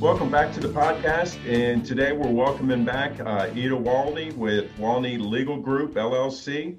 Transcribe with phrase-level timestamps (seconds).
[0.00, 1.38] Welcome back to the podcast.
[1.50, 6.76] And today we're welcoming back uh, Ida Walney with Walney Legal Group, LLC.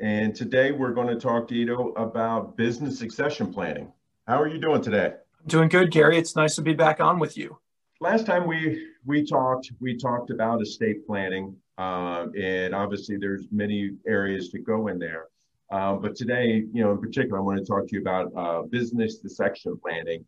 [0.00, 3.92] And today we're going to talk to Ida about business succession planning.
[4.26, 5.12] How are you doing today?
[5.46, 6.18] Doing good, Gary.
[6.18, 7.56] It's nice to be back on with you.
[8.00, 13.92] Last time we we talked, we talked about estate planning, uh, and obviously there's many
[14.08, 15.26] areas to go in there.
[15.70, 18.62] Uh, but today, you know, in particular, I want to talk to you about uh,
[18.62, 20.24] business succession planning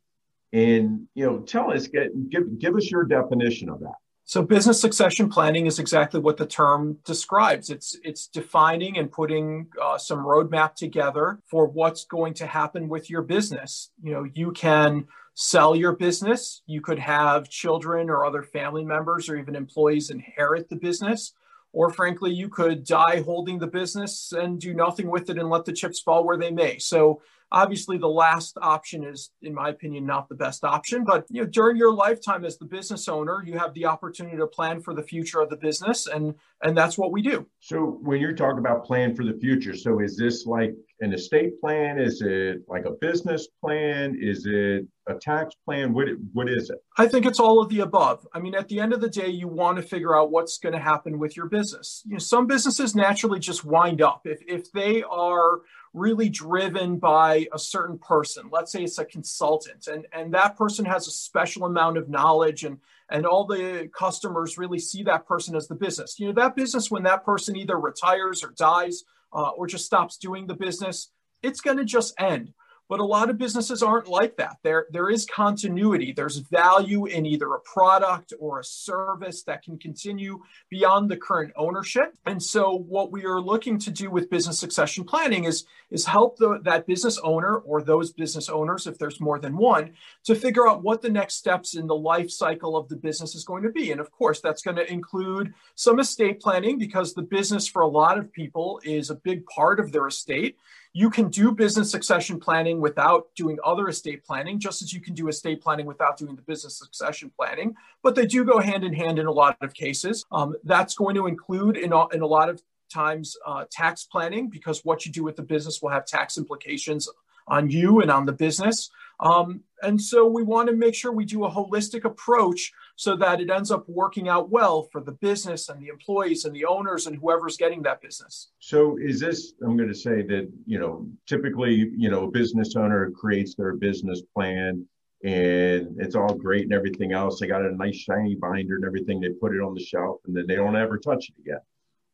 [0.53, 3.95] and you know, tell us, get, give give us your definition of that.
[4.25, 7.71] So business succession planning is exactly what the term describes.
[7.71, 13.09] It's it's defining and putting uh, some roadmap together for what's going to happen with
[13.09, 13.91] your business.
[14.03, 16.62] You know, you can sell your business.
[16.67, 21.33] You could have children or other family members or even employees inherit the business.
[21.73, 25.65] Or frankly, you could die holding the business and do nothing with it and let
[25.65, 26.79] the chips fall where they may.
[26.79, 31.05] So Obviously, the last option is, in my opinion, not the best option.
[31.07, 34.47] But you know, during your lifetime as the business owner, you have the opportunity to
[34.47, 37.47] plan for the future of the business, and and that's what we do.
[37.61, 41.61] So, when you're talking about plan for the future, so is this like an estate
[41.61, 41.99] plan?
[41.99, 44.17] Is it like a business plan?
[44.21, 45.95] Is it a tax plan?
[45.95, 46.78] What what is it?
[46.97, 48.27] I think it's all of the above.
[48.34, 50.75] I mean, at the end of the day, you want to figure out what's going
[50.75, 52.03] to happen with your business.
[52.05, 55.61] You know, some businesses naturally just wind up if if they are
[55.98, 58.48] really driven by a certain person.
[58.50, 62.64] Let's say it's a consultant, and, and that person has a special amount of knowledge,
[62.64, 62.78] and,
[63.10, 66.19] and all the customers really see that person as the business.
[66.19, 70.16] You know, that business, when that person either retires or dies uh, or just stops
[70.16, 71.10] doing the business,
[71.42, 72.53] it's going to just end.
[72.88, 74.56] But a lot of businesses aren't like that.
[74.62, 76.12] There, there is continuity.
[76.12, 80.41] There's value in either a product or a service that can continue
[80.71, 82.15] beyond the current ownership.
[82.27, 86.38] And so, what we are looking to do with business succession planning is, is help
[86.38, 89.93] the, that business owner or those business owners, if there's more than one,
[90.25, 93.44] to figure out what the next steps in the life cycle of the business is
[93.44, 93.93] going to be.
[93.93, 97.88] And of course, that's going to include some estate planning because the business for a
[97.88, 100.56] lot of people is a big part of their estate.
[100.93, 105.15] You can do business succession planning without doing other estate planning, just as you can
[105.15, 107.75] do estate planning without doing the business succession planning.
[108.03, 110.25] But they do go hand in hand in a lot of cases.
[110.32, 112.62] Um, that's going to include, in a, in a lot of
[112.93, 117.09] times, uh, tax planning, because what you do with the business will have tax implications
[117.47, 118.91] on you and on the business.
[119.21, 123.41] Um, and so we want to make sure we do a holistic approach so that
[123.41, 127.06] it ends up working out well for the business and the employees and the owners
[127.06, 128.48] and whoever's getting that business.
[128.59, 132.75] So is this, I'm going to say that, you know, typically, you know, a business
[132.75, 134.84] owner creates their business plan
[135.22, 137.38] and it's all great and everything else.
[137.38, 139.20] They got a nice shiny binder and everything.
[139.20, 141.60] They put it on the shelf and then they don't ever touch it again.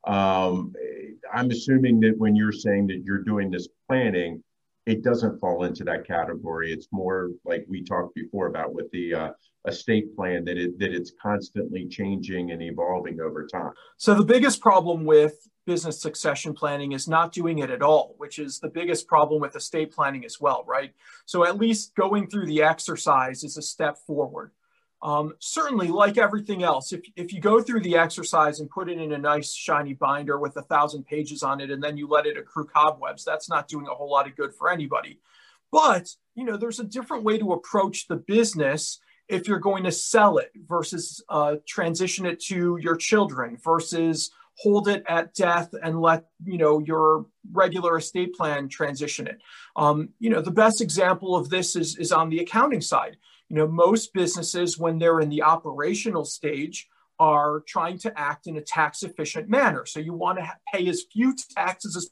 [0.07, 0.75] Um,
[1.33, 4.45] I'm assuming that when you're saying that you're doing this planning,
[4.87, 6.73] it doesn't fall into that category.
[6.73, 9.31] It's more like we talked before about with the uh,
[9.67, 13.73] estate plan that it that it's constantly changing and evolving over time.
[13.97, 18.39] So the biggest problem with business succession planning is not doing it at all, which
[18.39, 20.93] is the biggest problem with estate planning as well, right?
[21.25, 24.51] So at least going through the exercise is a step forward.
[25.03, 28.99] Um, certainly, like everything else, if, if you go through the exercise and put it
[28.99, 32.27] in a nice shiny binder with a thousand pages on it, and then you let
[32.27, 35.21] it accrue cobwebs, that's not doing a whole lot of good for anybody.
[35.71, 38.99] But you know, there's a different way to approach the business
[39.29, 44.89] if you're going to sell it versus uh, transition it to your children versus hold
[44.89, 49.39] it at death and let you know your regular estate plan transition it.
[49.77, 53.17] Um, you know, the best example of this is is on the accounting side
[53.49, 56.89] you know, most businesses, when they're in the operational stage,
[57.19, 59.87] are trying to act in a tax efficient manner.
[59.87, 62.11] So you want to pay as few taxes as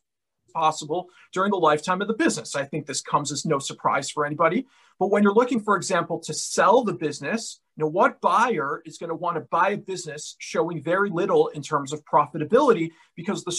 [0.54, 2.54] possible during the lifetime of the business.
[2.54, 4.66] I think this comes as no surprise for anybody.
[4.98, 8.98] But when you're looking, for example, to sell the business, You know, what buyer is
[8.98, 13.44] going to want to buy a business showing very little in terms of profitability because
[13.44, 13.58] the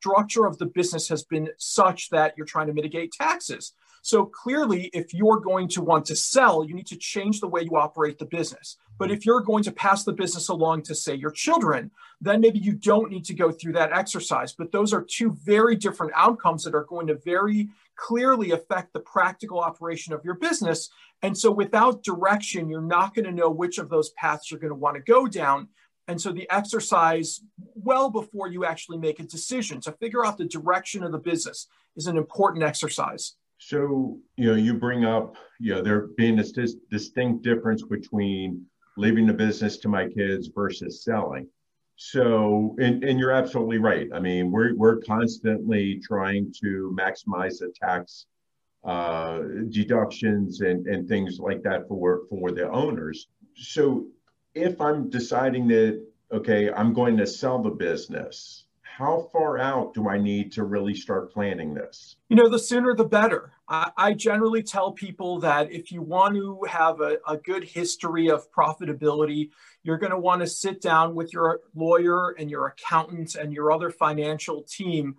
[0.00, 3.72] structure of the business has been such that you're trying to mitigate taxes?
[4.06, 7.62] So clearly, if you're going to want to sell, you need to change the way
[7.62, 8.76] you operate the business.
[8.98, 12.60] But if you're going to pass the business along to, say, your children, then maybe
[12.60, 14.52] you don't need to go through that exercise.
[14.52, 19.00] But those are two very different outcomes that are going to very clearly affect the
[19.00, 20.88] practical operation of your business.
[21.22, 24.70] And so without direction, you're not going to know which of those paths you're going
[24.70, 25.66] to want to go down.
[26.06, 27.40] And so the exercise,
[27.74, 31.66] well before you actually make a decision to figure out the direction of the business,
[31.96, 33.34] is an important exercise.
[33.58, 38.66] So, you know, you bring up, you know, there being this dis- distinct difference between
[38.96, 41.48] leaving the business to my kids versus selling.
[41.96, 44.08] So, and, and you're absolutely right.
[44.12, 48.26] I mean, we're, we're constantly trying to maximize the tax
[48.84, 53.28] uh, deductions and, and things like that for, for the owners.
[53.54, 54.06] So,
[54.54, 56.02] if I'm deciding that,
[56.32, 58.65] okay, I'm going to sell the business,
[58.96, 62.16] how far out do I need to really start planning this?
[62.30, 63.52] You know, the sooner the better.
[63.68, 68.30] I, I generally tell people that if you want to have a, a good history
[68.30, 69.50] of profitability,
[69.82, 73.70] you're going to want to sit down with your lawyer and your accountant and your
[73.70, 75.16] other financial team,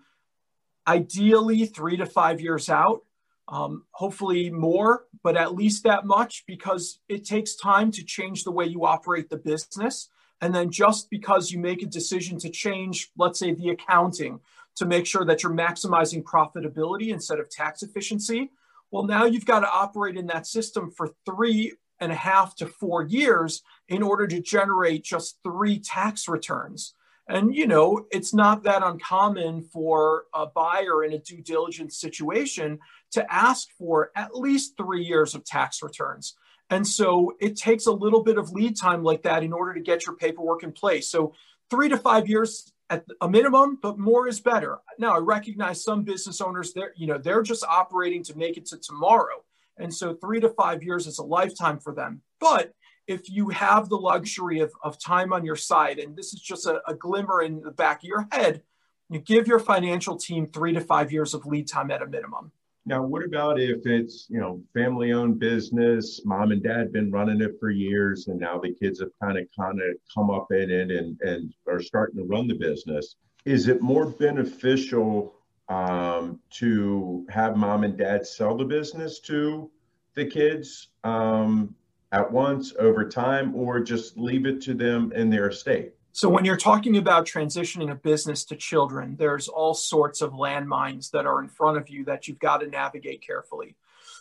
[0.88, 3.04] ideally three to five years out.
[3.48, 8.52] Um, hopefully more, but at least that much because it takes time to change the
[8.52, 10.10] way you operate the business.
[10.42, 14.39] And then just because you make a decision to change, let's say, the accounting
[14.75, 18.51] to make sure that you're maximizing profitability instead of tax efficiency,
[18.92, 22.68] well, now you've got to operate in that system for three and a half to
[22.68, 26.94] four years in order to generate just three tax returns.
[27.30, 32.80] And, you know, it's not that uncommon for a buyer in a due diligence situation
[33.12, 36.36] to ask for at least three years of tax returns.
[36.69, 39.80] And so it takes a little bit of lead time like that in order to
[39.80, 41.10] get your paperwork in place.
[41.10, 41.34] So
[41.69, 44.80] three to five years at a minimum, but more is better.
[44.98, 48.66] Now I recognize some business owners they're, you know, they're just operating to make it
[48.68, 49.44] to tomorrow.
[49.78, 52.22] And so three to five years is a lifetime for them.
[52.40, 52.74] But
[53.08, 56.66] if you have the luxury of, of time on your side, and this is just
[56.66, 58.64] a, a glimmer in the back of your head,
[59.10, 62.52] you give your financial team three to five years of lead time at a minimum.
[62.88, 67.42] Now, what about if it's, you know, family owned business, mom and dad been running
[67.42, 70.72] it for years, and now the kids have kind of kind of come up in
[70.72, 73.18] it and, and are starting to run the business?
[73.44, 75.36] Is it more beneficial
[75.68, 79.69] um, to have mom and dad sell the business to
[80.13, 81.75] the kids um,
[82.13, 85.92] at once over time, or just leave it to them in their estate?
[86.18, 91.12] So, when you're talking about transitioning a business to children, there's all sorts of landmines
[91.12, 93.75] that are in front of you that you've got to navigate carefully.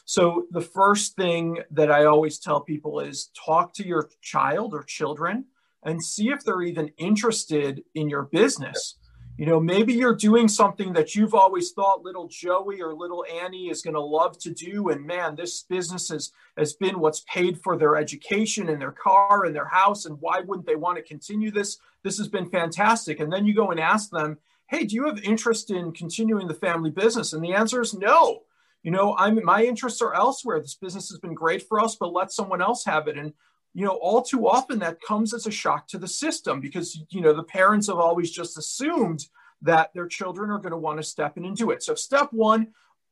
[0.04, 4.82] So, the first thing that I always tell people is talk to your child or
[4.82, 5.46] children
[5.84, 8.96] and see if they're even interested in your business.
[9.38, 13.68] You know, maybe you're doing something that you've always thought little Joey or little Annie
[13.68, 14.88] is going to love to do.
[14.88, 19.44] And man, this business has, has been what's paid for their education and their car
[19.44, 20.06] and their house.
[20.06, 21.76] And why wouldn't they want to continue this?
[22.02, 23.20] This has been fantastic.
[23.20, 24.38] And then you go and ask them,
[24.68, 27.34] hey, do you have interest in continuing the family business?
[27.34, 28.42] And the answer is no.
[28.82, 30.60] You know, I'm my interests are elsewhere.
[30.60, 33.18] This business has been great for us, but let someone else have it.
[33.18, 33.34] And
[33.76, 37.20] you know, all too often that comes as a shock to the system because, you
[37.20, 39.26] know, the parents have always just assumed
[39.60, 41.82] that their children are going to want to step in and do it.
[41.82, 42.68] So, step one,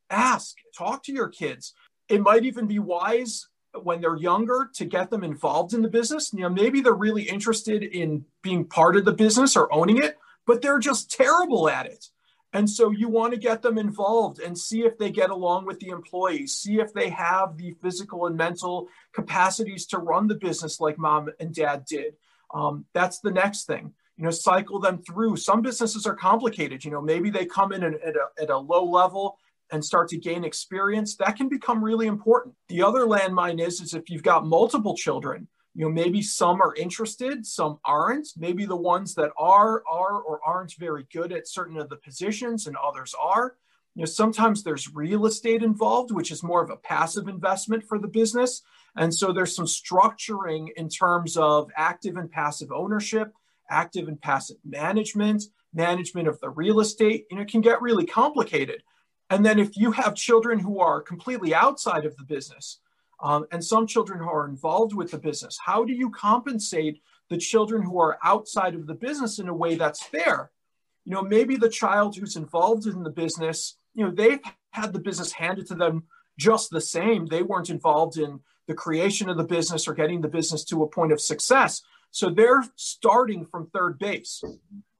[0.09, 1.75] ask, talk to your kids.
[2.09, 3.47] It might even be wise
[3.83, 6.33] when they're younger to get them involved in the business.
[6.33, 10.17] You know, maybe they're really interested in being part of the business or owning it,
[10.47, 12.07] but they're just terrible at it.
[12.55, 15.77] And so you want to get them involved and see if they get along with
[15.81, 20.79] the employees, see if they have the physical and mental capacities to run the business
[20.79, 22.13] like mom and dad did.
[22.53, 23.93] Um, that's the next thing.
[24.15, 25.35] You know, cycle them through.
[25.35, 26.85] Some businesses are complicated.
[26.85, 29.37] You know, maybe they come in at a, at a low level
[29.73, 31.17] and start to gain experience.
[31.17, 32.55] That can become really important.
[32.69, 36.73] The other landmine is, is if you've got multiple children, you know maybe some are
[36.75, 38.29] interested some aren't.
[38.37, 42.65] Maybe the ones that are are or aren't very good at certain of the positions
[42.65, 43.57] and others are.
[43.93, 47.99] You know sometimes there's real estate involved which is more of a passive investment for
[47.99, 48.61] the business.
[48.95, 53.33] And so there's some structuring in terms of active and passive ownership
[53.69, 57.25] active and passive management management of the real estate.
[57.29, 58.81] You know can get really complicated.
[59.29, 62.79] And then if you have children who are completely outside of the business
[63.25, 65.57] um, and some children who are involved with the business.
[65.65, 67.01] How do you compensate
[67.31, 70.51] the children who are outside of the business in a way that's fair?
[71.05, 74.39] You know, maybe the child who's involved in the business, you know, they've
[74.69, 76.03] had the business handed to them
[76.37, 77.25] just the same.
[77.25, 80.87] They weren't involved in the creation of the business or getting the business to a
[80.87, 81.81] point of success.
[82.11, 84.43] So they're starting from third base.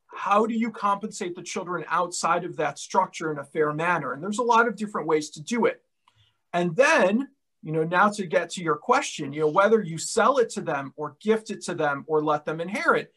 [0.08, 4.13] How do you compensate the children outside of that structure in a fair manner?
[4.13, 5.84] And there's a lot of different ways to do it.
[6.53, 7.27] And then,
[7.65, 10.62] you know, now to get to your question, you know, whether you sell it to
[10.62, 13.12] them or gift it to them or let them inherit,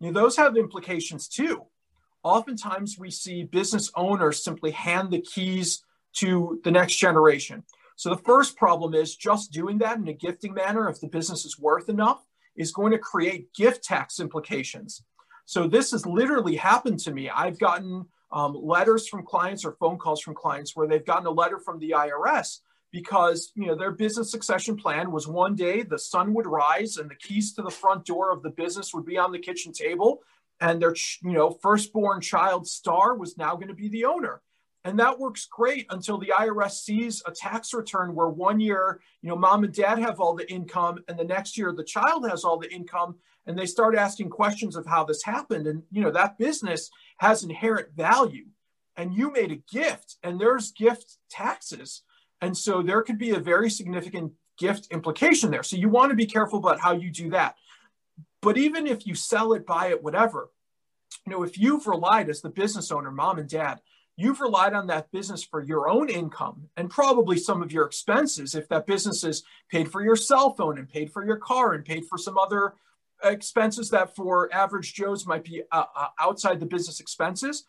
[0.00, 1.64] you know, those have implications too.
[2.24, 7.62] Oftentimes we see business owners simply hand the keys to the next generation.
[7.94, 11.44] So the first problem is just doing that in a gifting manner, if the business
[11.44, 12.26] is worth enough,
[12.56, 15.04] is going to create gift tax implications.
[15.44, 17.30] So this has literally happened to me.
[17.30, 21.30] I've gotten um, letters from clients or phone calls from clients where they've gotten a
[21.30, 22.58] letter from the IRS
[22.96, 27.10] because you know their business succession plan was one day the sun would rise and
[27.10, 30.22] the keys to the front door of the business would be on the kitchen table
[30.62, 34.40] and their you know firstborn child star was now going to be the owner.
[34.82, 39.28] And that works great until the IRS sees a tax return where one year, you
[39.28, 42.44] know, mom and dad have all the income and the next year the child has
[42.44, 45.66] all the income and they start asking questions of how this happened.
[45.66, 46.88] And you know that business
[47.18, 48.46] has inherent value.
[48.96, 52.02] And you made a gift and there's gift taxes
[52.40, 55.62] and so there could be a very significant gift implication there.
[55.62, 57.56] So you want to be careful about how you do that.
[58.42, 60.50] But even if you sell it, buy it, whatever,
[61.26, 63.80] you know, if you've relied as the business owner, mom and dad,
[64.16, 68.54] you've relied on that business for your own income and probably some of your expenses.
[68.54, 71.84] If that business is paid for your cell phone and paid for your car and
[71.84, 72.74] paid for some other
[73.24, 77.64] expenses that for average Joes might be uh, uh, outside the business expenses,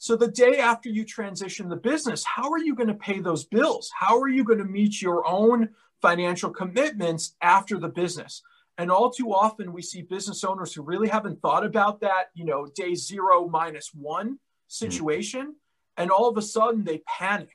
[0.00, 3.44] so the day after you transition the business, how are you going to pay those
[3.44, 3.92] bills?
[3.94, 5.68] How are you going to meet your own
[6.00, 8.40] financial commitments after the business?
[8.78, 12.46] And all too often we see business owners who really haven't thought about that, you
[12.46, 14.38] know, day zero minus one
[14.68, 15.42] situation.
[15.42, 16.02] Mm-hmm.
[16.02, 17.52] And all of a sudden they panic.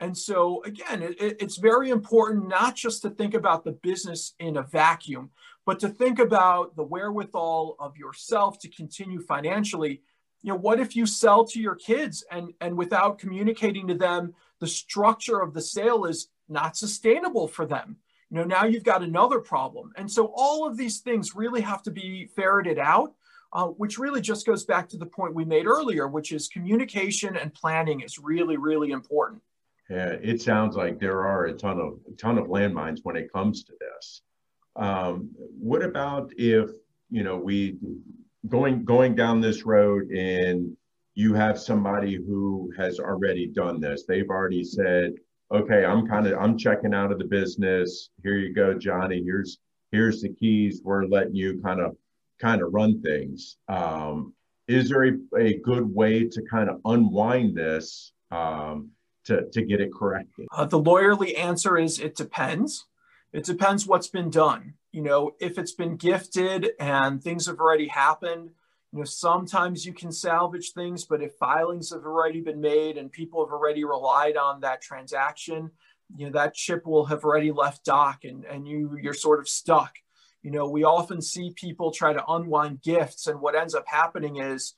[0.00, 4.56] And so, again, it, it's very important not just to think about the business in
[4.56, 5.30] a vacuum,
[5.64, 10.02] but to think about the wherewithal of yourself to continue financially
[10.44, 12.22] you know what if you sell to your kids?
[12.30, 17.64] And and without communicating to them the structure of the sale is not sustainable for
[17.64, 17.96] them.
[18.28, 19.92] You know now you've got another problem.
[19.96, 23.14] And so all of these things really have to be ferreted out
[23.54, 27.38] uh, which really just goes back to the point we made earlier which is communication
[27.38, 29.40] and planning is really really important.
[29.88, 33.32] Yeah it sounds like there are a ton of a ton of landmines when it
[33.32, 34.20] comes to this.
[34.76, 36.68] Um, what about if
[37.08, 37.78] you know we
[38.48, 40.76] going going down this road and
[41.14, 44.04] you have somebody who has already done this.
[44.06, 45.14] They've already said
[45.52, 48.10] okay i'm kind of i'm checking out of the business.
[48.22, 49.22] Here you go johnny.
[49.22, 49.58] Here's
[49.92, 50.80] here's the keys.
[50.82, 51.96] We're letting you kind of
[52.40, 53.56] kind of run things.
[53.68, 54.34] Um,
[54.66, 58.90] is there a, a good way to kind of unwind this um,
[59.24, 60.46] to, to get it corrected?
[60.52, 62.86] Uh, the lawyerly answer is it depends
[63.34, 67.88] it depends what's been done you know, if it's been gifted and things have already
[67.88, 68.50] happened,
[68.92, 73.10] you know, sometimes you can salvage things, but if filings have already been made and
[73.10, 75.72] people have already relied on that transaction,
[76.16, 79.48] you know, that chip will have already left dock and, and you you're sort of
[79.48, 79.96] stuck.
[80.44, 84.36] You know, we often see people try to unwind gifts, and what ends up happening
[84.36, 84.74] is,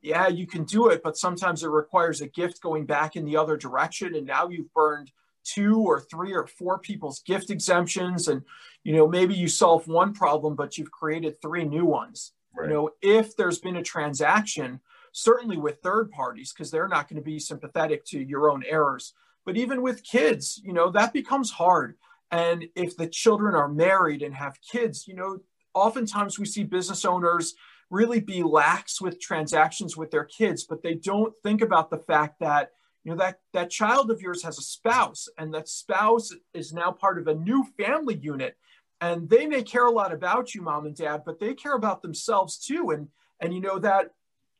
[0.00, 3.36] yeah, you can do it, but sometimes it requires a gift going back in the
[3.36, 5.10] other direction, and now you've burned
[5.54, 8.28] two or three or four people's gift exemptions.
[8.28, 8.42] And
[8.84, 12.32] you know maybe you solve one problem but you've created three new ones.
[12.54, 12.68] Right.
[12.68, 14.80] you know if there's been a transaction
[15.12, 19.14] certainly with third parties because they're not going to be sympathetic to your own errors.
[19.44, 21.96] But even with kids you know that becomes hard.
[22.32, 25.38] And if the children are married and have kids you know
[25.74, 27.54] oftentimes we see business owners
[27.90, 32.38] really be lax with transactions with their kids but they don't think about the fact
[32.38, 32.70] that
[33.04, 36.90] you know that that child of yours has a spouse and that spouse is now
[36.90, 38.56] part of a new family unit
[39.00, 42.02] and they may care a lot about you mom and dad but they care about
[42.02, 43.08] themselves too and
[43.40, 44.10] and you know that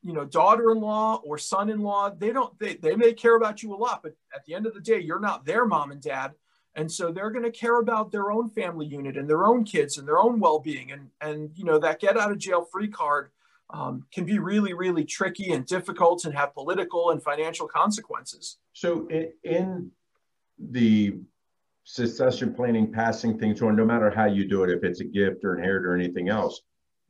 [0.03, 4.03] you know daughter-in-law or son-in-law they don't they, they may care about you a lot
[4.03, 6.33] but at the end of the day you're not their mom and dad
[6.77, 9.99] and so they're going to care about their own family unit and their own kids
[9.99, 13.31] and their own well-being and and you know that get out of jail free card
[13.73, 18.59] um, can be really, really tricky and difficult and have political and financial consequences.
[18.73, 19.91] So, in, in
[20.59, 21.17] the
[21.85, 25.45] succession planning, passing things on, no matter how you do it, if it's a gift
[25.45, 26.61] or inherit or anything else,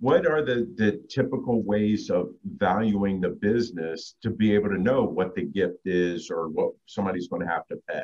[0.01, 5.05] what are the, the typical ways of valuing the business to be able to know
[5.05, 8.03] what the gift is or what somebody's going to have to pay?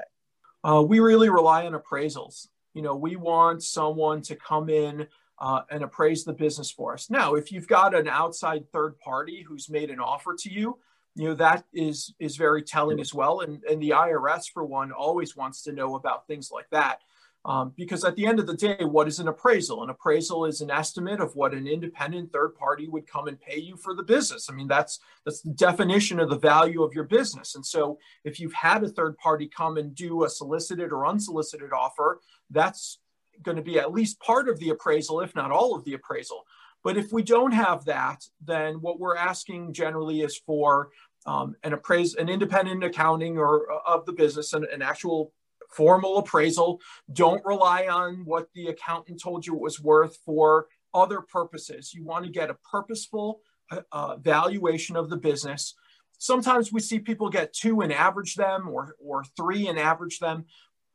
[0.62, 2.48] Uh, we really rely on appraisals.
[2.74, 5.06] You know, we want someone to come in
[5.38, 7.10] uh, and appraise the business for us.
[7.10, 10.78] Now, if you've got an outside third party who's made an offer to you,
[11.14, 13.40] you know that is is very telling as well.
[13.40, 17.00] And and the IRS for one always wants to know about things like that.
[17.46, 19.84] Um, because at the end of the day, what is an appraisal?
[19.84, 23.58] An appraisal is an estimate of what an independent third party would come and pay
[23.58, 24.50] you for the business.
[24.50, 27.54] I mean, that's that's the definition of the value of your business.
[27.54, 31.72] And so, if you've had a third party come and do a solicited or unsolicited
[31.72, 32.98] offer, that's
[33.42, 36.46] going to be at least part of the appraisal, if not all of the appraisal.
[36.82, 40.90] But if we don't have that, then what we're asking generally is for
[41.26, 45.32] um, an appraise, an independent accounting or uh, of the business, an, an actual
[45.70, 46.80] formal appraisal.
[47.12, 51.92] Don't rely on what the accountant told you it was worth for other purposes.
[51.92, 53.40] You want to get a purposeful
[53.70, 55.74] uh, uh, valuation of the business.
[56.18, 60.46] Sometimes we see people get two and average them or, or three and average them.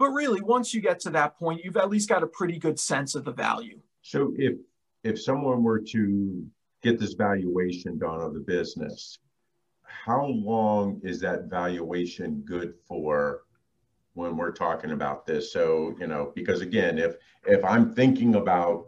[0.01, 2.79] But really, once you get to that point, you've at least got a pretty good
[2.79, 3.79] sense of the value.
[4.01, 4.55] So if
[5.03, 6.43] if someone were to
[6.81, 9.20] get this valuation done of the business,
[9.84, 13.43] how long is that valuation good for
[14.15, 15.53] when we're talking about this.
[15.53, 18.88] So, you know, because again, if if I'm thinking about,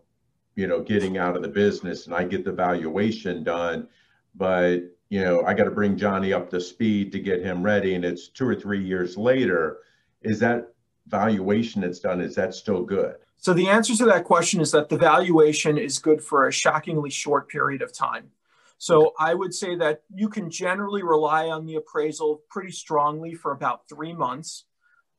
[0.56, 3.88] you know, getting out of the business and I get the valuation done,
[4.34, 4.80] but
[5.10, 8.04] you know, I got to bring Johnny up to speed to get him ready and
[8.04, 9.78] it's 2 or 3 years later,
[10.24, 10.73] is that
[11.08, 13.16] valuation that's done is that still good?
[13.38, 17.10] So the answer to that question is that the valuation is good for a shockingly
[17.10, 18.30] short period of time.
[18.78, 23.52] So I would say that you can generally rely on the appraisal pretty strongly for
[23.52, 24.66] about 3 months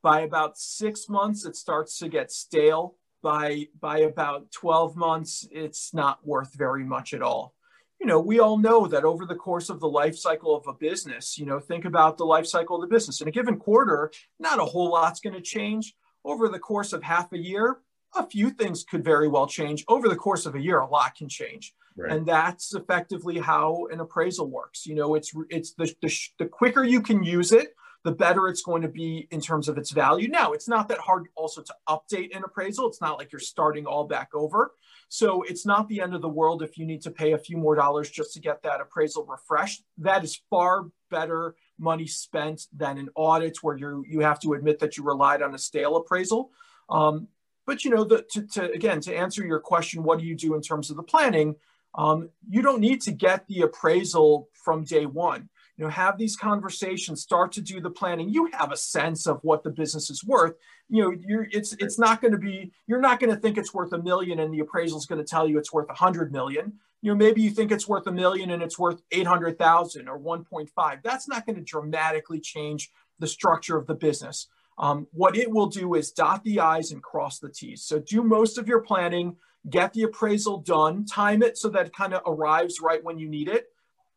[0.05, 2.95] by about six months, it starts to get stale.
[3.23, 7.55] By, by about 12 months, it's not worth very much at all.
[7.99, 10.73] You know, we all know that over the course of the life cycle of a
[10.73, 13.21] business, you know, think about the life cycle of the business.
[13.21, 15.95] In a given quarter, not a whole lot's going to change.
[16.23, 17.77] Over the course of half a year,
[18.15, 19.85] a few things could very well change.
[19.87, 21.73] Over the course of a year, a lot can change.
[21.97, 22.11] Right.
[22.11, 24.85] And that's effectively how an appraisal works.
[24.85, 28.61] You know, it's it's the, the, the quicker you can use it, the better it's
[28.61, 30.27] going to be in terms of its value.
[30.27, 32.87] Now, it's not that hard also to update an appraisal.
[32.87, 34.73] It's not like you're starting all back over.
[35.15, 37.55] So it's not the end of the world if you need to pay a few
[37.55, 39.81] more dollars just to get that appraisal refreshed.
[39.97, 44.79] That is far better money spent than an audit where you you have to admit
[44.79, 46.51] that you relied on a stale appraisal.
[46.89, 47.29] Um,
[47.65, 50.53] but you know, the, to, to, again to answer your question, what do you do
[50.53, 51.55] in terms of the planning?
[51.97, 56.35] Um, you don't need to get the appraisal from day one you know have these
[56.35, 58.29] conversations start to do the planning.
[58.29, 60.55] You have a sense of what the business is worth.
[60.89, 63.73] You know you're it's it's not going to be you're not going to think it's
[63.73, 66.31] worth a million and the appraisal is going to tell you it's worth a hundred
[66.31, 66.73] million.
[67.01, 71.03] You know maybe you think it's worth a million and it's worth 800000 or 1.5
[71.03, 74.47] that's not going to dramatically change the structure of the business.
[74.77, 77.83] Um, what it will do is dot the i's and cross the t's.
[77.83, 79.35] So do most of your planning
[79.69, 83.27] get the appraisal done time it so that it kind of arrives right when you
[83.27, 83.67] need it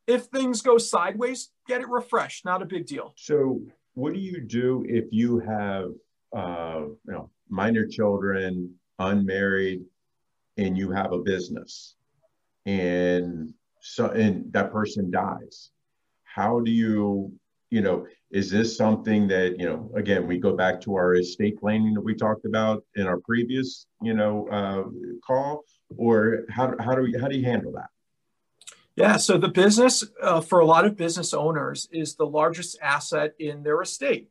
[0.09, 2.45] if things go sideways, get it refreshed.
[2.45, 3.13] Not a big deal.
[3.17, 3.61] So,
[3.95, 5.91] what do you do if you have,
[6.35, 9.83] uh, you know, minor children, unmarried,
[10.57, 11.95] and you have a business,
[12.67, 15.71] and so and that person dies?
[16.25, 17.33] How do you,
[17.71, 19.91] you know, is this something that you know?
[19.95, 23.87] Again, we go back to our estate planning that we talked about in our previous,
[24.01, 24.85] you know, uh,
[25.27, 25.65] call,
[25.97, 27.91] or how how do we, how do you handle that?
[28.99, 33.33] Yeah, so the business uh, for a lot of business owners is the largest asset
[33.39, 34.29] in their estate,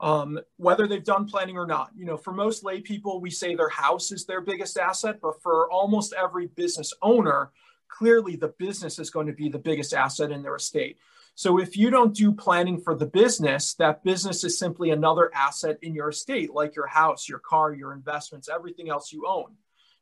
[0.00, 1.90] um, whether they've done planning or not.
[1.94, 5.42] You know, for most lay people, we say their house is their biggest asset, but
[5.42, 7.50] for almost every business owner,
[7.88, 10.96] clearly the business is going to be the biggest asset in their estate.
[11.34, 15.76] So if you don't do planning for the business, that business is simply another asset
[15.82, 19.56] in your estate, like your house, your car, your investments, everything else you own.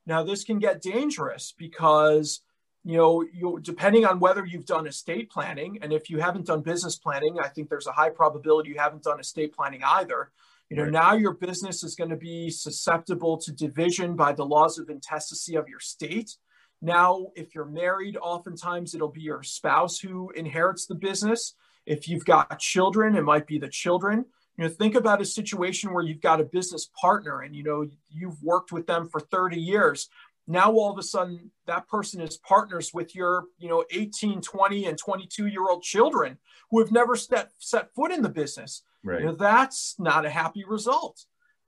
[0.07, 2.43] Now, this can get dangerous because
[2.87, 6.61] you know, you depending on whether you've done estate planning, and if you haven't done
[6.61, 10.31] business planning, I think there's a high probability you haven't done estate planning either.
[10.71, 10.93] You know, right.
[10.93, 15.57] now your business is going to be susceptible to division by the laws of intestacy
[15.57, 16.37] of your state.
[16.81, 21.55] Now, if you're married, oftentimes it'll be your spouse who inherits the business.
[21.87, 24.27] If you've got children, it might be the children.
[24.57, 27.89] You know, think about a situation where you've got a business partner and you know
[28.09, 30.09] you've worked with them for 30 years
[30.47, 34.87] now all of a sudden that person is partners with your you know 18 20
[34.87, 36.39] and 22 year old children
[36.71, 38.83] who have never set, set foot in the business.
[39.05, 39.21] Right.
[39.21, 41.25] you know that's not a happy result.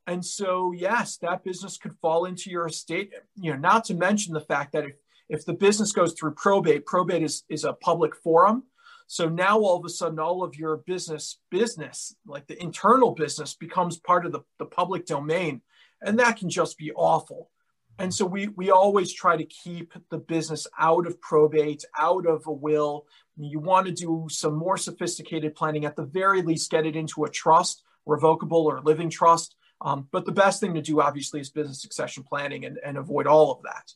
[0.06, 3.12] And so yes that business could fall into your estate.
[3.36, 4.94] You know not to mention the fact that if,
[5.28, 8.64] if the business goes through probate probate is, is a public forum.
[9.10, 13.54] So now all of a sudden all of your business business like the internal business
[13.54, 15.62] becomes part of the, the public domain.
[16.00, 17.50] And that can just be awful
[17.98, 22.46] and so we we always try to keep the business out of probate, out of
[22.46, 23.06] a will.
[23.36, 25.84] You want to do some more sophisticated planning.
[25.84, 29.56] At the very least, get it into a trust, revocable or living trust.
[29.80, 33.26] Um, but the best thing to do, obviously, is business succession planning and, and avoid
[33.26, 33.92] all of that.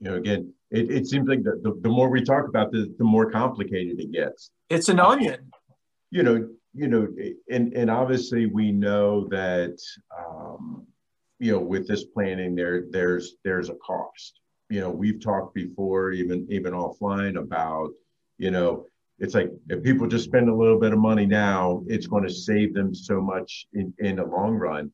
[0.00, 2.86] You know, again, it, it seems like the, the, the more we talk about this,
[2.98, 4.50] the more complicated it gets.
[4.70, 5.50] It's an onion.
[6.10, 7.08] You know, you know,
[7.50, 9.78] and and obviously we know that
[10.18, 10.85] um,
[11.38, 14.40] you know with this planning there there's there's a cost.
[14.68, 17.90] You know, we've talked before, even even offline about
[18.38, 18.86] you know
[19.18, 22.32] it's like if people just spend a little bit of money now, it's going to
[22.32, 24.92] save them so much in, in the long run.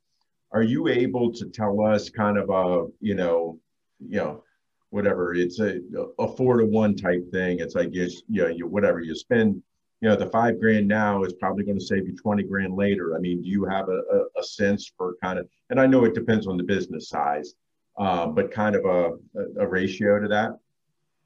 [0.52, 3.59] Are you able to tell us kind of a, you know,
[3.98, 4.44] you know,
[4.90, 5.81] whatever, it's a,
[6.18, 7.59] a four to one type thing.
[7.59, 9.62] It's like you, you know, you, whatever you spend,
[10.03, 13.17] you know, the five grand now is probably going to save you 20 grand later.
[13.17, 16.05] I mean, do you have a, a, a sense for kind of, and I know
[16.05, 17.55] it depends on the business size,
[17.97, 19.12] uh, but kind of a,
[19.61, 20.59] a ratio to that?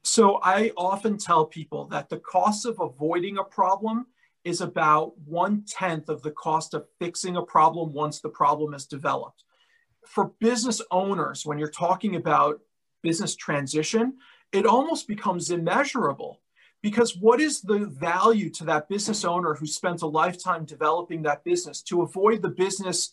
[0.03, 4.05] So I often tell people that the cost of avoiding a problem
[4.43, 8.85] is about one tenth of the cost of fixing a problem once the problem is
[8.85, 9.43] developed.
[10.05, 12.59] For business owners, when you're talking about
[13.01, 14.17] business transition,
[14.51, 16.41] it almost becomes immeasurable
[16.87, 21.43] because what is the value to that business owner who spent a lifetime developing that
[21.43, 23.11] business to avoid the business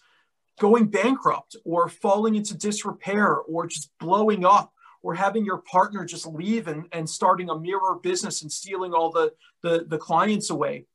[0.60, 6.24] going bankrupt or falling into disrepair or just blowing up or having your partner just
[6.24, 9.32] leave and, and starting a mirror business and stealing all the,
[9.64, 10.86] the, the clients away.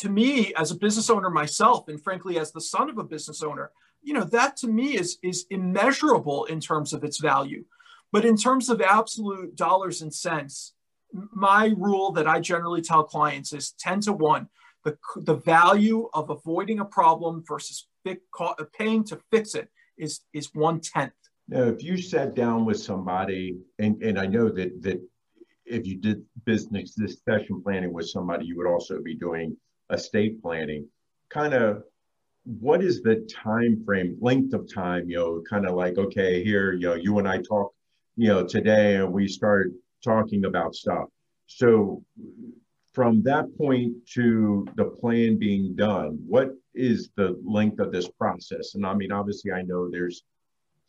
[0.00, 3.42] To me, as a business owner myself, and frankly, as the son of a business
[3.42, 3.70] owner,
[4.02, 7.64] you know, that to me is, is immeasurable in terms of its value.
[8.12, 10.74] But in terms of absolute dollars and cents,
[11.12, 14.48] my rule that I generally tell clients is 10 to 1.
[14.84, 17.88] The, the value of avoiding a problem versus
[18.78, 21.12] paying to fix it is, is one tenth.
[21.48, 25.00] Now, if you sat down with somebody, and, and I know that that
[25.64, 29.56] if you did business succession planning with somebody, you would also be doing
[29.92, 30.88] estate planning.
[31.28, 31.82] Kind of,
[32.44, 35.10] what is the time frame, length of time?
[35.10, 37.74] You know, kind of like, okay, here, you know, you and I talk,
[38.16, 41.08] you know, today, and we start talking about stuff.
[41.46, 42.02] So,
[42.92, 48.74] from that point to the plan being done, what is the length of this process?
[48.74, 50.22] And I mean, obviously, I know there's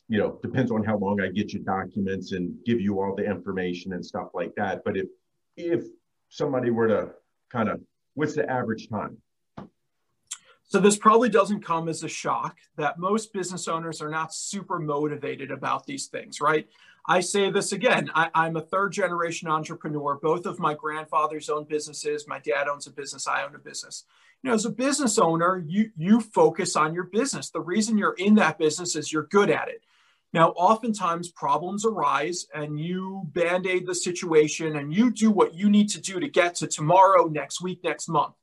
[0.10, 3.26] you know, depends on how long I get you documents and give you all the
[3.26, 4.84] information and stuff like that.
[4.86, 5.08] But if
[5.58, 5.84] if
[6.30, 7.10] somebody were to
[7.52, 7.82] kind of
[8.14, 9.18] what's the average time?
[10.64, 14.80] So this probably doesn't come as a shock that most business owners are not super
[14.80, 16.68] motivated about these things, right?
[17.08, 18.12] I say this again.
[18.14, 20.16] I, am a third generation entrepreneur.
[20.16, 22.28] Both of my grandfathers own businesses.
[22.28, 23.28] My dad owns a business.
[23.28, 24.04] I own a business.
[24.44, 27.50] You know, as a business owner, you you focus on your business.
[27.50, 29.84] The reason you're in that business is you're good at it.
[30.34, 35.70] Now, oftentimes problems arise and you band aid the situation and you do what you
[35.70, 38.36] need to do to get to tomorrow, next week, next month.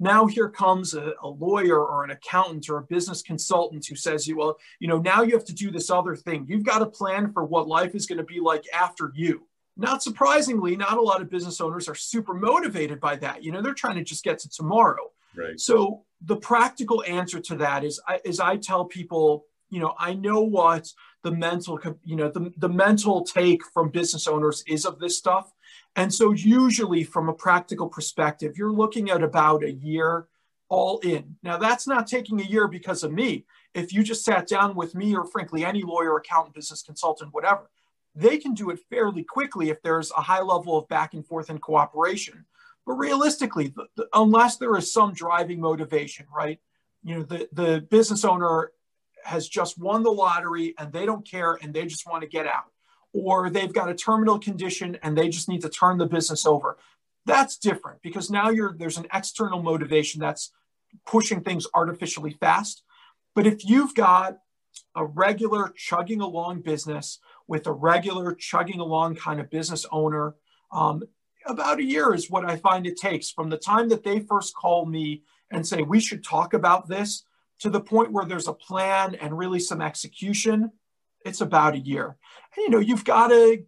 [0.00, 4.26] Now, here comes a, a, lawyer or an accountant or a business consultant who says,
[4.26, 6.46] you Well, you know, now you have to do this other thing.
[6.48, 9.46] You've got to plan for what life is going to be like after you.
[9.76, 13.42] Not surprisingly, not a lot of business owners are super motivated by that.
[13.42, 15.10] You know, they're trying to just get to tomorrow.
[15.36, 15.58] Right.
[15.58, 20.40] So, the practical answer to that is, is I tell people, you know, I know
[20.40, 20.88] what
[21.22, 25.52] the mental, you know, the, the mental take from business owners is of this stuff.
[25.96, 30.26] And so usually from a practical perspective, you're looking at about a year
[30.68, 31.36] all in.
[31.42, 33.44] Now that's not taking a year because of me.
[33.74, 37.70] If you just sat down with me or frankly any lawyer, accountant, business consultant, whatever,
[38.14, 41.50] they can do it fairly quickly if there's a high level of back and forth
[41.50, 42.44] and cooperation.
[42.86, 46.60] But realistically, the, the, unless there is some driving motivation, right?
[47.02, 48.72] You know, the, the business owner
[49.24, 52.46] has just won the lottery and they don't care and they just want to get
[52.46, 52.66] out.
[53.14, 56.76] Or they've got a terminal condition and they just need to turn the business over.
[57.24, 60.52] That's different because now you're there's an external motivation that's
[61.06, 62.82] pushing things artificially fast.
[63.34, 64.38] But if you've got
[64.94, 70.34] a regular chugging along business with a regular chugging along kind of business owner,
[70.72, 71.02] um,
[71.46, 74.54] about a year is what I find it takes from the time that they first
[74.54, 77.24] call me and say, we should talk about this
[77.60, 80.72] to the point where there's a plan and really some execution,
[81.24, 82.16] it's about a year.
[82.56, 83.64] And you know, you've got to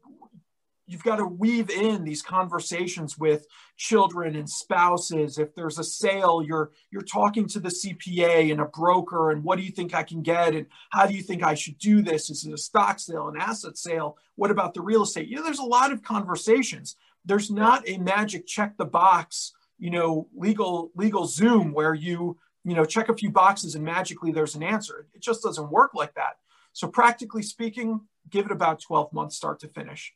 [0.89, 6.43] you've got to weave in these conversations with children and spouses if there's a sale
[6.43, 10.03] you're you're talking to the cpa and a broker and what do you think i
[10.03, 13.01] can get and how do you think i should do this is it a stock
[13.01, 16.03] sale an asset sale what about the real estate you know there's a lot of
[16.03, 22.75] conversations there's not a magic check the box you know legal LegalZoom where you you
[22.75, 25.07] know, check a few boxes and magically there's an answer.
[25.15, 26.39] It just doesn't work like that.
[26.77, 30.15] So practically speaking, give it about 12 months start to finish.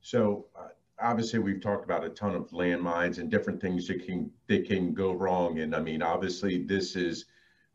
[0.00, 4.30] So uh, obviously we've talked about a ton of landmines and different things that can
[4.46, 5.58] that can go wrong.
[5.58, 7.26] And I mean, obviously this is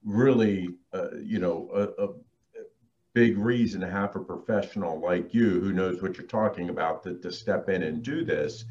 [0.03, 2.09] really, uh, you know, a, a,
[3.13, 7.17] big reason to have a professional like you who knows what you're talking about to,
[7.19, 8.65] to step in and do this.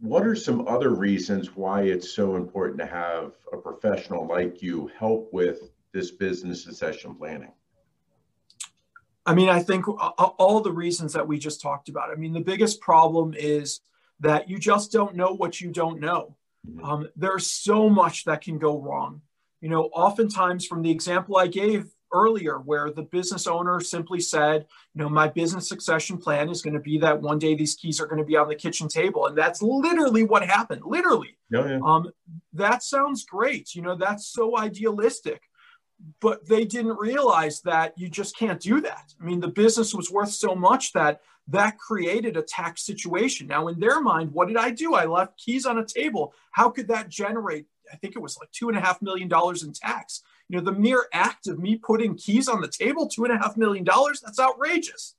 [0.00, 4.90] What are some other reasons why it's so important to have a professional like you
[4.98, 7.52] help with this business succession planning?
[9.26, 12.10] I mean, I think all the reasons that we just talked about.
[12.10, 13.80] I mean, the biggest problem is
[14.20, 16.34] that you just don't know what you don't know.
[16.66, 16.84] Mm-hmm.
[16.84, 19.20] Um, there's so much that can go wrong.
[19.60, 24.66] You know, oftentimes from the example I gave earlier, where the business owner simply said,
[24.94, 28.00] you know, my business succession plan is going to be that one day these keys
[28.00, 29.26] are going to be on the kitchen table.
[29.26, 30.82] And that's literally what happened.
[30.86, 31.36] Literally.
[31.50, 31.80] Yeah, yeah.
[31.84, 32.10] Um,
[32.54, 33.74] that sounds great.
[33.74, 35.42] You know, that's so idealistic
[36.20, 39.12] but they didn't realize that you just can't do that.
[39.20, 43.46] I mean, the business was worth so much that that created a tax situation.
[43.46, 44.94] Now, in their mind, what did I do?
[44.94, 46.34] I left keys on a table.
[46.52, 47.66] How could that generate?
[47.92, 50.22] I think it was like two and a half million dollars in tax.
[50.48, 53.38] You know, the mere act of me putting keys on the table, two and a
[53.38, 55.14] half million dollars, that's outrageous.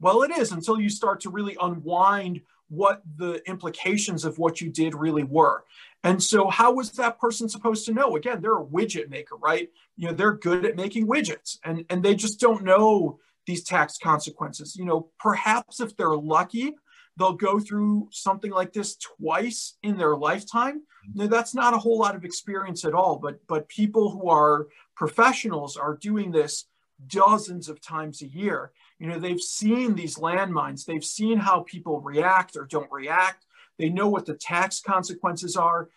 [0.00, 4.68] Well, it is until you start to really unwind what the implications of what you
[4.70, 5.64] did really were.
[6.04, 8.16] And so, how was that person supposed to know?
[8.16, 9.68] Again, they're a widget maker, right?
[9.96, 13.98] You know, they're good at making widgets, and and they just don't know these tax
[13.98, 14.76] consequences.
[14.76, 16.74] You know, perhaps if they're lucky,
[17.16, 20.80] they'll go through something like this twice in their lifetime.
[20.80, 21.20] Mm-hmm.
[21.20, 24.66] Now, that's not a whole lot of experience at all, but but people who are
[24.96, 26.66] professionals are doing this
[27.06, 28.72] dozens of times a year.
[28.98, 33.46] You know, they've seen these landmines, they've seen how people react or don't react
[33.78, 35.88] they know what the tax consequences are.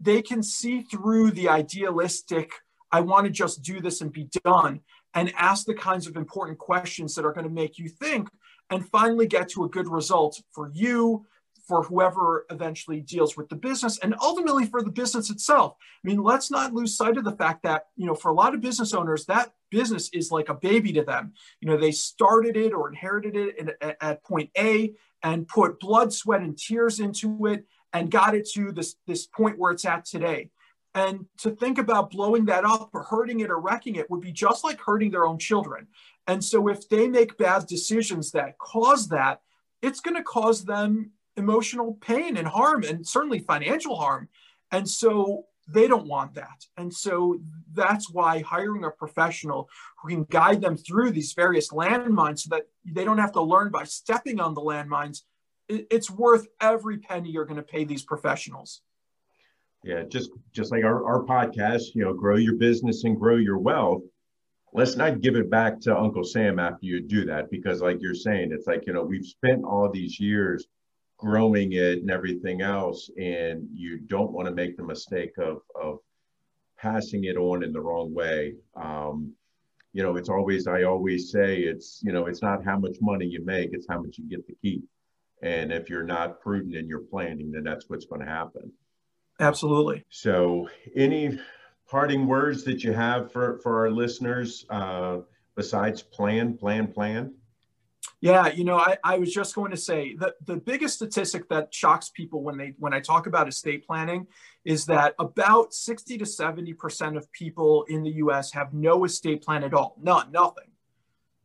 [0.00, 2.52] They can see through the idealistic,
[2.90, 4.80] I want to just do this and be done,
[5.14, 8.28] and ask the kinds of important questions that are going to make you think
[8.70, 11.26] and finally get to a good result for you,
[11.66, 15.76] for whoever eventually deals with the business and ultimately for the business itself.
[16.04, 18.54] I mean, let's not lose sight of the fact that, you know, for a lot
[18.54, 21.34] of business owners, that business is like a baby to them.
[21.60, 24.92] You know, they started it or inherited it at, at point A
[25.22, 29.58] and put blood, sweat, and tears into it and got it to this, this point
[29.58, 30.50] where it's at today.
[30.94, 34.32] And to think about blowing that up or hurting it or wrecking it would be
[34.32, 35.86] just like hurting their own children.
[36.26, 39.40] And so if they make bad decisions that cause that,
[39.80, 44.28] it's going to cause them emotional pain and harm and certainly financial harm.
[44.70, 46.66] And so they don't want that.
[46.76, 47.40] And so
[47.72, 49.68] that's why hiring a professional
[50.00, 53.70] who can guide them through these various landmines so that they don't have to learn
[53.70, 55.22] by stepping on the landmines,
[55.68, 58.82] it's worth every penny you're going to pay these professionals.
[59.84, 63.58] Yeah, just just like our, our podcast, you know, grow your business and grow your
[63.58, 64.02] wealth.
[64.72, 68.14] Let's not give it back to Uncle Sam after you do that, because like you're
[68.14, 70.66] saying, it's like, you know, we've spent all these years
[71.22, 76.00] growing it and everything else and you don't want to make the mistake of of
[76.76, 78.54] passing it on in the wrong way.
[78.74, 79.32] Um,
[79.92, 83.26] you know it's always i always say it's you know it's not how much money
[83.26, 84.82] you make it's how much you get to keep.
[85.42, 88.72] And if you're not prudent in your planning then that's what's going to happen.
[89.38, 90.04] Absolutely.
[90.08, 91.38] So any
[91.88, 95.18] parting words that you have for for our listeners uh,
[95.54, 97.34] besides plan plan plan
[98.20, 101.74] yeah, you know, I, I was just going to say that the biggest statistic that
[101.74, 104.26] shocks people when they when I talk about estate planning
[104.64, 109.64] is that about 60 to 70% of people in the US have no estate plan
[109.64, 109.96] at all.
[110.00, 110.68] None, nothing.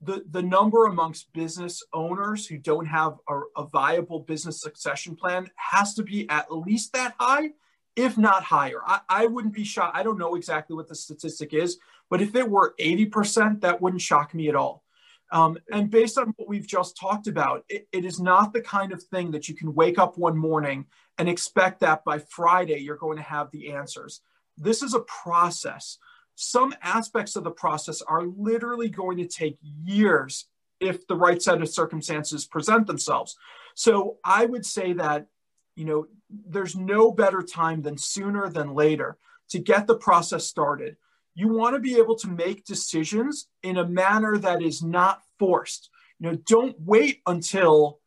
[0.02, 5.50] The the number amongst business owners who don't have a, a viable business succession plan
[5.56, 7.50] has to be at least that high,
[7.96, 8.82] if not higher.
[8.86, 9.98] I, I wouldn't be shocked.
[9.98, 11.80] I don't know exactly what the statistic is,
[12.12, 14.84] but if it were 80%, that wouldn't shock me at all
[15.32, 18.92] um, and based on what we've just talked about, it, it is not the kind
[18.92, 20.86] of thing that you can wake up one morning
[21.18, 24.22] and expect that by Friday you're going to have the answers.
[24.58, 25.98] This is a process.
[26.36, 30.46] Some aspects of the process are literally going to take years
[30.80, 33.36] if the right set of circumstances present themselves.
[33.76, 35.28] So I would say that,
[35.76, 39.18] you know, there's no better time than sooner than later
[39.50, 40.98] to get the process started
[41.38, 45.92] you want to be able to make decisions in a manner that is not forced.
[46.20, 48.00] You know, don't wait until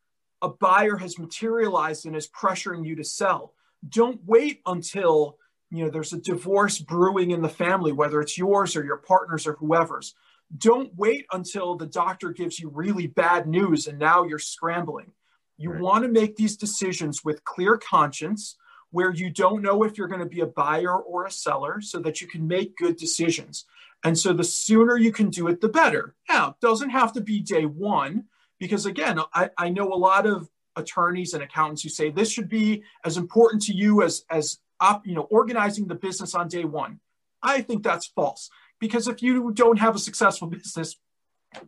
[0.43, 3.55] a buyer has materialized and is pressuring you to sell.
[3.89, 5.39] Don't wait until
[5.71, 9.47] you know there's a divorce brewing in the family, whether it's yours or your partner's
[9.47, 10.17] or whoever's.
[10.59, 15.13] Don't wait until the doctor gives you really bad news and now you're scrambling.
[15.57, 15.81] You right.
[15.81, 18.57] want to make these decisions with clear conscience
[18.91, 22.01] where you don't know if you're going to be a buyer or a seller so
[22.01, 23.65] that you can make good decisions.
[24.03, 26.15] And so the sooner you can do it, the better.
[26.29, 28.25] Now, doesn't have to be day one,
[28.59, 32.49] because again, I, I know a lot of attorneys and accountants who say this should
[32.49, 36.65] be as important to you as, as up, you know, organizing the business on day
[36.65, 37.01] one.
[37.43, 40.97] I think that's false because if you don't have a successful business,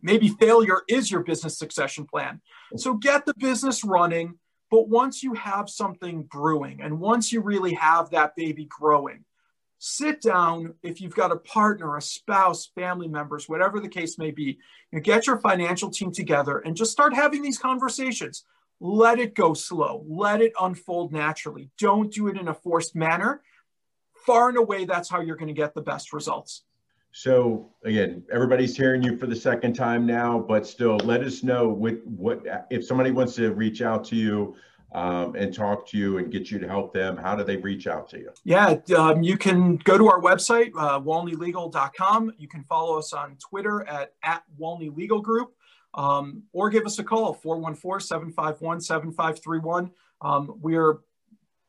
[0.01, 2.41] maybe failure is your business succession plan.
[2.77, 4.39] So get the business running.
[4.73, 9.23] But once you have something brewing and once you really have that baby growing,
[9.77, 14.31] sit down if you've got a partner, a spouse, family members, whatever the case may
[14.31, 14.57] be,
[14.91, 18.45] you get your financial team together and just start having these conversations.
[18.79, 21.69] Let it go slow, let it unfold naturally.
[21.77, 23.43] Don't do it in a forced manner.
[24.25, 26.63] Far and away, that's how you're going to get the best results.
[27.13, 31.69] So again, everybody's hearing you for the second time now, but still, let us know
[31.69, 34.55] what what if somebody wants to reach out to you
[34.93, 37.15] um, and talk to you and get you to help them.
[37.15, 38.31] How do they reach out to you?
[38.43, 42.33] Yeah, um, you can go to our website, uh, walneylegal.com.
[42.39, 45.53] You can follow us on Twitter at at Walney Legal Group,
[45.93, 49.91] um, or give us a call 414-751-7531.
[50.21, 51.01] Um, we're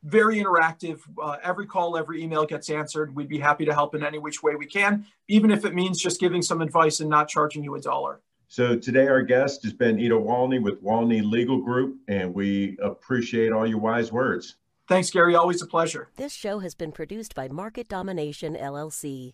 [0.05, 1.01] very interactive.
[1.21, 3.13] Uh, every call, every email gets answered.
[3.13, 5.99] We'd be happy to help in any which way we can, even if it means
[5.99, 8.21] just giving some advice and not charging you a dollar.
[8.47, 13.51] So today our guest has been Ido Walney with Walney Legal Group, and we appreciate
[13.51, 14.55] all your wise words.
[14.87, 15.35] Thanks, Gary.
[15.35, 16.09] Always a pleasure.
[16.15, 19.33] This show has been produced by Market Domination LLC.